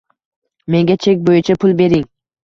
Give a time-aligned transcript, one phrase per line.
[0.75, 2.07] Menga chek bo’yicha pul bering!